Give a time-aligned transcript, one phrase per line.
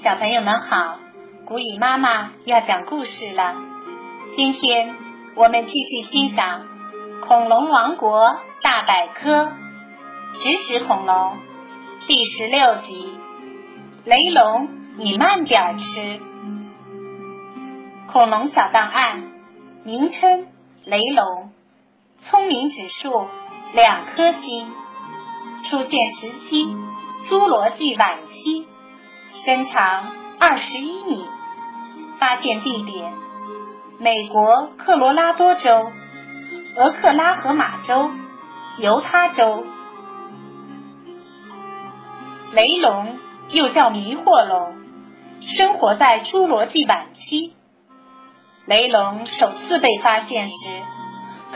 [0.00, 1.00] 小朋友们好，
[1.44, 3.56] 古语妈妈要讲故事了。
[4.36, 4.94] 今天
[5.34, 6.60] 我们继续欣赏
[7.26, 9.46] 《恐龙王国大百科》
[10.34, 11.38] 植食恐龙
[12.06, 13.12] 第十六集：
[14.04, 16.20] 雷龙，你慢点吃。
[18.12, 19.32] 恐龙小档案：
[19.82, 20.46] 名称
[20.84, 21.50] 雷龙，
[22.18, 23.26] 聪明指数
[23.72, 24.72] 两颗星，
[25.68, 26.76] 出现时期
[27.28, 28.68] 侏罗纪晚期。
[29.44, 31.24] 身长二十一米，
[32.18, 33.12] 发现地点
[33.98, 35.92] 美国科罗拉多州、
[36.76, 38.10] 俄克拉荷马州、
[38.78, 39.66] 犹他州。
[42.52, 43.18] 雷龙
[43.50, 44.76] 又叫迷惑龙，
[45.40, 47.54] 生活在侏罗纪晚期。
[48.66, 50.54] 雷龙首次被发现时，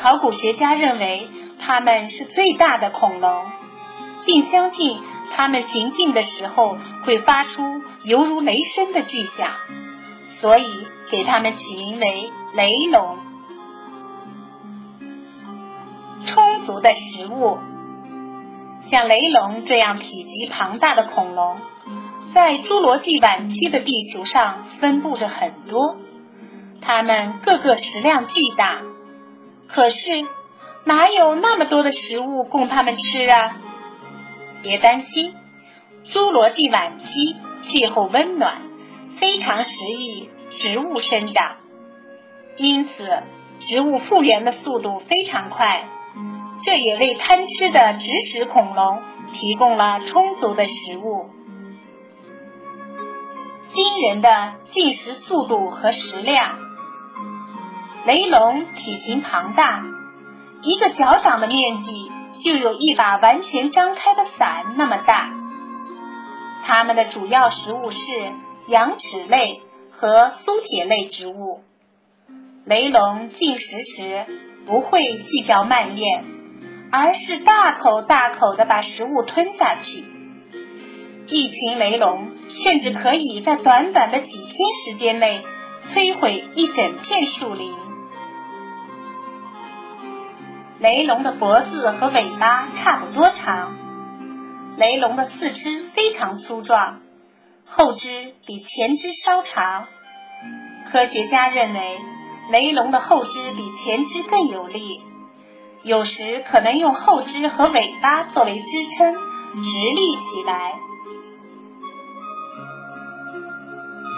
[0.01, 3.47] 考古学家认为它们是最大的恐龙，
[4.27, 5.03] 并相信。
[5.35, 9.51] 它们行进的时候会发出犹如雷声的巨响，
[10.41, 13.19] 所以给它们起名为雷龙。
[16.27, 17.59] 充足的食物，
[18.91, 21.57] 像雷龙这样体积庞大的恐龙，
[22.33, 25.97] 在侏罗纪晚期的地球上分布着很多，
[26.81, 28.83] 它们个个食量巨大。
[29.69, 29.97] 可是
[30.85, 33.57] 哪有那么多的食物供它们吃啊？
[34.63, 35.35] 别担心，
[36.13, 38.63] 侏罗纪晚期气候温暖，
[39.19, 39.69] 非常适
[39.99, 41.57] 宜植物生长，
[42.57, 43.23] 因此
[43.59, 45.89] 植物复原的速度非常快。
[46.65, 49.03] 这也为贪吃的植食恐龙
[49.33, 51.31] 提供了充足的食物。
[53.71, 56.59] 惊人的进食速度和食量，
[58.07, 59.83] 雷龙体型庞大，
[60.63, 62.12] 一个脚掌的面积。
[62.45, 65.31] 就有一把完全张开的伞那么大。
[66.65, 67.99] 它们的主要食物是
[68.69, 71.61] 羊齿类和苏铁类植物。
[72.65, 74.27] 雷龙进食时
[74.67, 76.25] 不会细嚼慢咽，
[76.93, 80.05] 而是大口大口的把食物吞下去。
[81.27, 84.51] 一群雷龙甚至可以在短短的几天
[84.85, 85.45] 时间内
[85.93, 87.82] 摧毁一整片树林。
[90.83, 93.77] 雷龙的脖子和尾巴差不多长，
[94.79, 96.99] 雷龙的四肢非常粗壮，
[97.65, 99.87] 后肢比前肢稍长。
[100.91, 102.01] 科学家认为，
[102.51, 105.01] 雷龙的后肢比前肢更有力，
[105.85, 108.67] 有时可能用后肢和尾巴作为支
[108.99, 109.21] 撑，直
[109.95, 110.73] 立起来。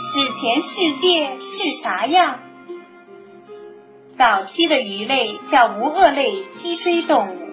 [0.00, 2.38] 史前世界是啥样？
[4.16, 7.48] 早期的鱼类叫无颚类脊椎动物，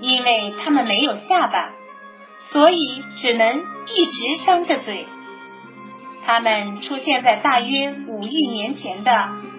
[0.00, 1.72] 因为它们没有下巴，
[2.50, 5.06] 所以只能一直张着嘴。
[6.24, 9.12] 它们出现在大约五亿年前的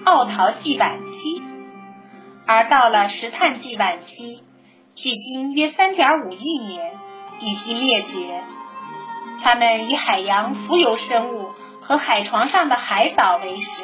[0.03, 1.43] 奥陶纪晚期，
[2.47, 4.43] 而到了石炭纪晚期，
[4.95, 6.93] 距今约三点五亿年，
[7.41, 8.41] 已经灭绝。
[9.43, 11.51] 它们以海洋浮游生物
[11.81, 13.83] 和海床上的海藻为食。